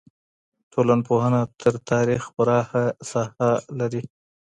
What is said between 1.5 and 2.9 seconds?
تر تاریخ پراخه